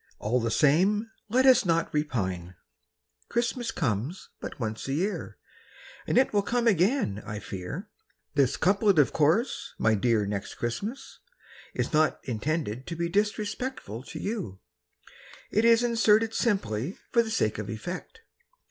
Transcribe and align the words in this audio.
All 0.17 0.39
the 0.39 0.49
same, 0.49 1.11
Let 1.29 1.45
us 1.45 1.63
not 1.63 1.93
repine: 1.93 2.55
Christmas 3.29 3.69
comes 3.69 4.29
but 4.39 4.59
once 4.59 4.87
a 4.87 4.93
year, 4.93 5.37
And 6.07 6.17
it 6.17 6.33
will 6.33 6.41
come 6.41 6.65
again, 6.65 7.21
I 7.23 7.37
fear. 7.37 7.87
This 8.33 8.57
couplet, 8.57 8.97
of 8.97 9.13
course. 9.13 9.75
My 9.77 9.93
dear 9.93 10.25
Next 10.25 10.55
Christmas, 10.55 11.19
Is 11.75 11.93
not 11.93 12.19
intended 12.23 12.87
to 12.87 12.95
be 12.95 13.09
Disrespectful 13.09 14.01
to 14.05 14.19
you; 14.19 14.59
It 15.51 15.65
is 15.65 15.83
inserted 15.83 16.33
simply 16.33 16.97
For 17.11 17.21
the 17.21 17.29
sake 17.29 17.59
of 17.59 17.69
effect. 17.69 18.21